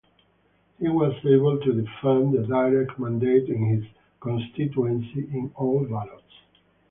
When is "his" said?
3.67-3.83